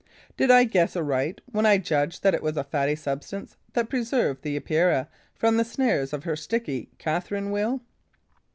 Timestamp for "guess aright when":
0.63-1.67